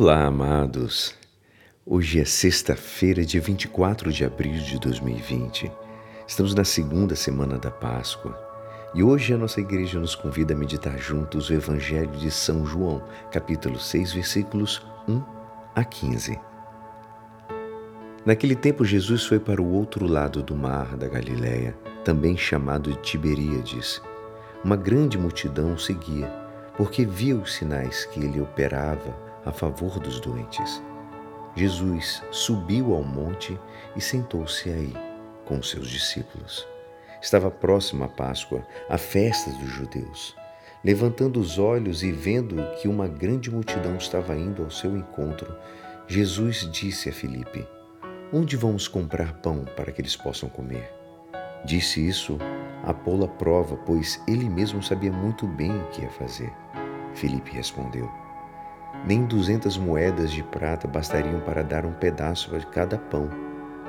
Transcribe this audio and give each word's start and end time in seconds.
Olá, 0.00 0.26
amados. 0.26 1.12
Hoje 1.84 2.20
é 2.20 2.24
sexta-feira, 2.24 3.24
dia 3.24 3.40
24 3.40 4.12
de 4.12 4.24
abril 4.24 4.62
de 4.62 4.78
2020. 4.78 5.72
Estamos 6.24 6.54
na 6.54 6.62
segunda 6.62 7.16
semana 7.16 7.58
da 7.58 7.68
Páscoa. 7.68 8.38
E 8.94 9.02
hoje 9.02 9.34
a 9.34 9.36
nossa 9.36 9.60
igreja 9.60 9.98
nos 9.98 10.14
convida 10.14 10.54
a 10.54 10.56
meditar 10.56 10.96
juntos 10.98 11.50
o 11.50 11.52
Evangelho 11.52 12.12
de 12.12 12.30
São 12.30 12.64
João, 12.64 13.02
capítulo 13.32 13.76
6, 13.76 14.12
versículos 14.12 14.86
1 15.08 15.20
a 15.74 15.82
15. 15.82 16.38
Naquele 18.24 18.54
tempo, 18.54 18.84
Jesus 18.84 19.26
foi 19.26 19.40
para 19.40 19.60
o 19.60 19.72
outro 19.72 20.06
lado 20.06 20.44
do 20.44 20.54
mar 20.54 20.96
da 20.96 21.08
Galiléia, 21.08 21.76
também 22.04 22.36
chamado 22.36 22.92
de 22.92 23.00
Tiberíades. 23.00 24.00
Uma 24.62 24.76
grande 24.76 25.18
multidão 25.18 25.74
o 25.74 25.78
seguia, 25.78 26.28
porque 26.76 27.04
via 27.04 27.34
os 27.34 27.52
sinais 27.52 28.04
que 28.04 28.20
ele 28.20 28.40
operava 28.40 29.26
a 29.48 29.52
favor 29.52 29.98
dos 29.98 30.20
doentes. 30.20 30.82
Jesus 31.56 32.22
subiu 32.30 32.94
ao 32.94 33.02
monte 33.02 33.58
e 33.96 34.00
sentou-se 34.00 34.68
aí 34.68 34.92
com 35.46 35.62
seus 35.62 35.88
discípulos. 35.88 36.68
Estava 37.22 37.50
próxima 37.50 38.04
a 38.04 38.08
Páscoa, 38.08 38.62
a 38.90 38.98
festa 38.98 39.50
dos 39.52 39.70
judeus. 39.70 40.36
Levantando 40.84 41.40
os 41.40 41.58
olhos 41.58 42.02
e 42.02 42.12
vendo 42.12 42.62
que 42.76 42.86
uma 42.86 43.08
grande 43.08 43.50
multidão 43.50 43.96
estava 43.96 44.36
indo 44.36 44.62
ao 44.62 44.70
seu 44.70 44.94
encontro, 44.96 45.56
Jesus 46.06 46.70
disse 46.70 47.08
a 47.08 47.12
Filipe: 47.12 47.66
Onde 48.32 48.54
vamos 48.54 48.86
comprar 48.86 49.40
pão 49.40 49.64
para 49.74 49.90
que 49.90 50.00
eles 50.02 50.14
possam 50.14 50.48
comer? 50.50 50.92
Disse 51.64 52.06
isso 52.06 52.38
a 52.84 52.92
pô-lo 52.92 53.24
à 53.24 53.28
prova, 53.28 53.76
pois 53.78 54.22
ele 54.28 54.48
mesmo 54.48 54.82
sabia 54.82 55.10
muito 55.10 55.46
bem 55.46 55.76
o 55.76 55.88
que 55.88 56.02
ia 56.02 56.10
fazer. 56.10 56.52
Filipe 57.14 57.50
respondeu: 57.50 58.27
nem 59.08 59.24
duzentas 59.24 59.78
moedas 59.78 60.30
de 60.30 60.42
prata 60.42 60.86
bastariam 60.86 61.40
para 61.40 61.64
dar 61.64 61.86
um 61.86 61.92
pedaço 61.94 62.50
de 62.58 62.66
cada 62.66 62.98
pão 62.98 63.30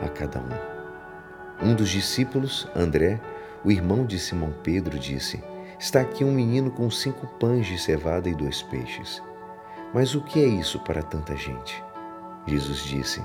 a 0.01 0.07
cada 0.07 0.39
um. 0.39 1.67
Um 1.69 1.75
dos 1.75 1.89
discípulos, 1.89 2.65
André, 2.73 3.19
o 3.65 3.69
irmão 3.69 4.05
de 4.05 4.17
Simão 4.17 4.53
Pedro, 4.63 4.97
disse: 4.97 5.43
Está 5.77 5.99
aqui 5.99 6.23
um 6.23 6.31
menino 6.31 6.71
com 6.71 6.89
cinco 6.89 7.27
pães 7.37 7.67
de 7.67 7.77
cevada 7.77 8.29
e 8.29 8.33
dois 8.33 8.61
peixes. 8.61 9.21
Mas 9.93 10.15
o 10.15 10.21
que 10.21 10.41
é 10.41 10.47
isso 10.47 10.79
para 10.79 11.03
tanta 11.03 11.35
gente? 11.35 11.83
Jesus 12.47 12.85
disse: 12.85 13.21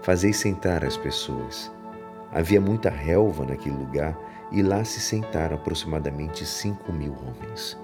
Fazei 0.00 0.32
sentar 0.32 0.86
as 0.86 0.96
pessoas. 0.96 1.70
Havia 2.32 2.62
muita 2.62 2.88
relva 2.88 3.44
naquele 3.44 3.76
lugar 3.76 4.16
e 4.50 4.62
lá 4.62 4.82
se 4.86 5.00
sentaram 5.00 5.56
aproximadamente 5.56 6.46
cinco 6.46 6.94
mil 6.94 7.12
homens. 7.12 7.78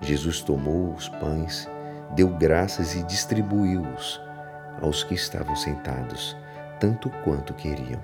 Jesus 0.00 0.40
tomou 0.40 0.92
os 0.92 1.08
pães 1.08 1.68
deu 2.14 2.28
graças 2.28 2.94
e 2.94 3.02
distribuiu-os 3.02 4.20
aos 4.80 5.02
que 5.02 5.14
estavam 5.14 5.54
sentados, 5.54 6.36
tanto 6.78 7.10
quanto 7.24 7.54
queriam. 7.54 8.00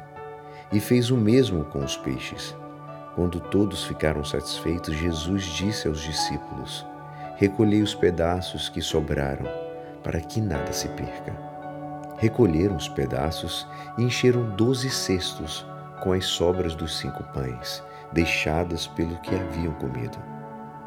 E 0.72 0.80
fez 0.80 1.10
o 1.10 1.16
mesmo 1.16 1.64
com 1.64 1.78
os 1.78 1.96
peixes. 1.96 2.54
Quando 3.14 3.40
todos 3.40 3.84
ficaram 3.84 4.24
satisfeitos, 4.24 4.94
Jesus 4.94 5.44
disse 5.44 5.88
aos 5.88 6.00
discípulos: 6.00 6.84
Recolhei 7.36 7.82
os 7.82 7.94
pedaços 7.94 8.68
que 8.68 8.82
sobraram, 8.82 9.46
para 10.02 10.20
que 10.20 10.40
nada 10.40 10.72
se 10.72 10.88
perca. 10.88 11.32
Recolheram 12.18 12.76
os 12.76 12.88
pedaços 12.88 13.66
e 13.98 14.02
encheram 14.02 14.50
doze 14.56 14.90
cestos 14.90 15.66
com 16.02 16.12
as 16.12 16.24
sobras 16.24 16.74
dos 16.74 16.98
cinco 16.98 17.22
pães, 17.32 17.82
deixadas 18.12 18.86
pelo 18.86 19.16
que 19.18 19.34
haviam 19.34 19.72
comido. 19.74 20.35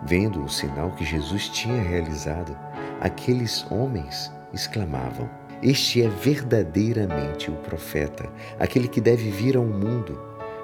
Vendo 0.03 0.43
o 0.43 0.49
sinal 0.49 0.91
que 0.91 1.03
Jesus 1.03 1.49
tinha 1.49 1.81
realizado, 1.81 2.57
aqueles 3.01 3.69
homens 3.69 4.31
exclamavam: 4.53 5.29
Este 5.61 6.01
é 6.01 6.07
verdadeiramente 6.07 7.51
o 7.51 7.55
profeta, 7.55 8.29
aquele 8.59 8.87
que 8.87 9.01
deve 9.01 9.29
vir 9.29 9.57
ao 9.57 9.65
mundo. 9.65 10.19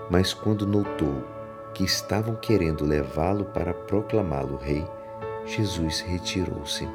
Mas 0.09 0.33
quando 0.33 0.67
notou 0.67 1.23
que 1.73 1.83
estavam 1.83 2.35
querendo 2.35 2.85
levá-lo 2.85 3.45
para 3.45 3.73
proclamá-lo 3.73 4.55
rei, 4.57 4.85
Jesus 5.45 5.99
retirou-se 5.99 6.87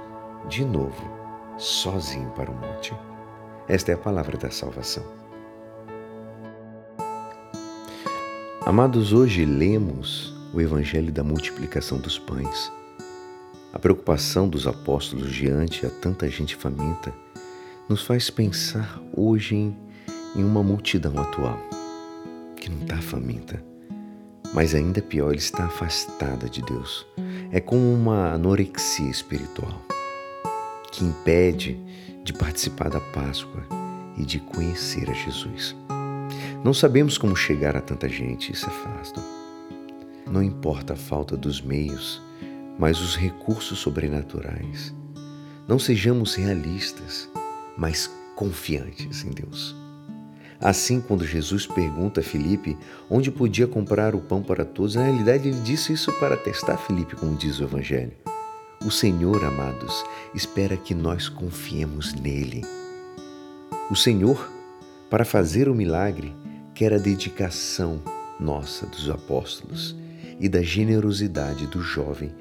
de 0.49 0.65
novo, 0.65 1.11
sozinho 1.59 2.31
para 2.31 2.51
o 2.51 2.55
monte. 2.55 2.95
Esta 3.69 3.93
é 3.93 3.95
a 3.95 3.99
palavra 3.99 4.39
da 4.39 4.51
salvação. 4.51 5.05
Amados, 8.65 9.13
hoje 9.13 9.45
lemos 9.45 10.40
o 10.53 10.61
evangelho 10.61 11.13
da 11.13 11.23
multiplicação 11.23 11.99
dos 11.99 12.19
pães. 12.19 12.71
A 13.73 13.79
preocupação 13.79 14.49
dos 14.49 14.67
apóstolos 14.67 15.33
diante 15.33 15.87
a 15.87 15.91
tanta 15.91 16.29
gente 16.29 16.57
faminta 16.57 17.13
nos 17.89 18.03
faz 18.03 18.31
pensar 18.31 19.01
hoje 19.17 19.55
em, 19.55 19.77
em 20.37 20.45
uma 20.45 20.63
multidão 20.63 21.17
atual 21.21 21.59
que 22.57 22.71
não 22.71 22.83
está 22.83 22.99
faminta, 22.99 23.63
mas 24.53 24.75
ainda 24.75 25.01
pior, 25.01 25.31
ele 25.31 25.39
está 25.39 25.65
afastada 25.65 26.49
de 26.49 26.63
Deus. 26.63 27.07
É 27.53 27.61
como 27.61 27.93
uma 27.93 28.33
anorexia 28.33 29.09
espiritual 29.09 29.81
que 30.93 31.05
impede 31.05 31.81
de 32.25 32.33
participar 32.33 32.91
da 32.91 33.01
Páscoa 33.01 33.63
e 34.17 34.25
de 34.25 34.41
conhecer 34.41 35.09
a 35.09 35.15
Jesus. 35.15 35.75
Não 36.63 36.75
sabemos 36.75 37.17
como 37.17 37.35
chegar 37.35 37.77
a 37.77 37.81
tanta 37.81 38.09
gente, 38.09 38.53
isso 38.53 38.67
é 38.67 38.71
fácil. 38.71 39.40
Não 40.31 40.41
importa 40.41 40.93
a 40.93 40.97
falta 40.97 41.37
dos 41.37 41.61
meios, 41.61 42.23
mas 42.79 43.01
os 43.01 43.17
recursos 43.17 43.81
sobrenaturais. 43.81 44.95
Não 45.67 45.77
sejamos 45.77 46.37
realistas, 46.37 47.29
mas 47.77 48.09
confiantes 48.37 49.25
em 49.25 49.31
Deus. 49.31 49.75
Assim, 50.61 51.01
quando 51.01 51.27
Jesus 51.27 51.67
pergunta 51.67 52.21
a 52.21 52.23
Filipe 52.23 52.79
onde 53.09 53.29
podia 53.29 53.67
comprar 53.67 54.15
o 54.15 54.21
pão 54.21 54.41
para 54.41 54.65
todos, 54.65 54.95
na 54.95 55.05
realidade 55.05 55.49
ele 55.49 55.61
disse 55.63 55.95
isso 55.95 56.13
para 56.13 56.37
testar 56.37 56.77
Filipe, 56.77 57.17
como 57.17 57.35
diz 57.35 57.59
o 57.59 57.65
Evangelho. 57.65 58.13
O 58.87 58.91
Senhor, 58.91 59.45
amados, 59.45 60.05
espera 60.33 60.77
que 60.77 60.95
nós 60.95 61.29
confiemos 61.29 62.15
nele. 62.15 62.65
O 63.91 63.97
Senhor, 63.97 64.49
para 65.11 65.25
fazer 65.25 65.69
o 65.69 65.75
milagre, 65.75 66.33
quer 66.73 66.93
a 66.93 66.99
dedicação 66.99 68.01
nossa 68.39 68.87
dos 68.87 69.11
apóstolos 69.11 69.97
e 70.41 70.49
da 70.49 70.63
generosidade 70.63 71.67
do 71.67 71.83
jovem 71.83 72.33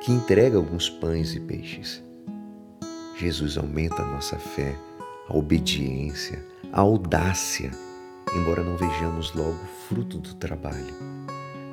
que 0.00 0.12
entrega 0.12 0.56
alguns 0.56 0.88
pães 0.88 1.34
e 1.34 1.40
peixes. 1.40 2.02
Jesus 3.18 3.58
aumenta 3.58 4.02
a 4.02 4.06
nossa 4.06 4.38
fé, 4.38 4.74
a 5.28 5.36
obediência, 5.36 6.42
a 6.72 6.80
audácia, 6.80 7.70
embora 8.34 8.62
não 8.62 8.76
vejamos 8.76 9.34
logo 9.34 9.58
fruto 9.88 10.18
do 10.18 10.34
trabalho. 10.34 10.94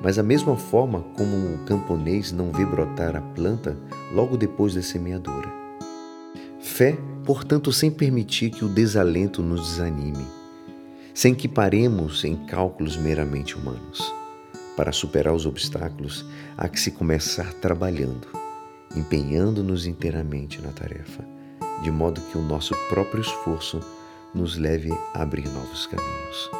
Mas, 0.01 0.17
da 0.17 0.23
mesma 0.23 0.55
forma 0.57 1.01
como 1.15 1.55
o 1.55 1.65
camponês 1.65 2.31
não 2.31 2.51
vê 2.51 2.65
brotar 2.65 3.15
a 3.15 3.21
planta 3.21 3.77
logo 4.13 4.35
depois 4.35 4.75
da 4.75 4.81
semeadura. 4.81 5.49
Fé, 6.59 6.97
portanto, 7.23 7.71
sem 7.71 7.89
permitir 7.89 8.51
que 8.51 8.65
o 8.65 8.69
desalento 8.69 9.41
nos 9.41 9.69
desanime, 9.69 10.25
sem 11.13 11.33
que 11.33 11.47
paremos 11.47 12.23
em 12.23 12.35
cálculos 12.35 12.97
meramente 12.97 13.55
humanos. 13.55 14.13
Para 14.77 14.91
superar 14.91 15.33
os 15.33 15.47
obstáculos, 15.47 16.23
há 16.55 16.69
que 16.69 16.79
se 16.79 16.91
começar 16.91 17.51
trabalhando, 17.55 18.27
empenhando-nos 18.95 19.87
inteiramente 19.87 20.61
na 20.61 20.71
tarefa, 20.71 21.25
de 21.81 21.89
modo 21.89 22.21
que 22.21 22.37
o 22.37 22.43
nosso 22.43 22.75
próprio 22.87 23.21
esforço 23.21 23.79
nos 24.35 24.55
leve 24.55 24.91
a 25.15 25.23
abrir 25.23 25.49
novos 25.49 25.87
caminhos. 25.87 26.51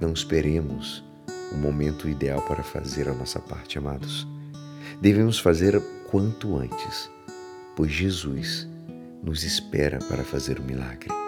Não 0.00 0.12
esperemos 0.12 1.02
o 1.50 1.56
momento 1.56 2.08
ideal 2.08 2.40
para 2.42 2.62
fazer 2.62 3.08
a 3.08 3.12
nossa 3.12 3.40
parte, 3.40 3.76
amados. 3.76 4.24
Devemos 5.00 5.40
fazer 5.40 5.82
quanto 6.08 6.56
antes, 6.56 7.10
pois 7.74 7.90
Jesus 7.90 8.68
nos 9.20 9.42
espera 9.42 9.98
para 10.08 10.22
fazer 10.22 10.60
o 10.60 10.62
milagre. 10.62 11.27